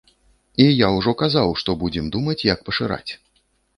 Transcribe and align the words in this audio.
І 0.63 0.65
я 0.67 0.87
ўжо 0.95 1.13
казаў, 1.21 1.53
што 1.63 1.75
будзем 1.85 2.05
думаць, 2.17 2.43
як 2.53 2.59
пашыраць. 2.71 3.09